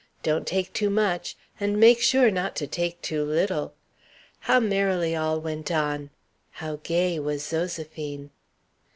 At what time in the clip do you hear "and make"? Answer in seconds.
1.59-2.01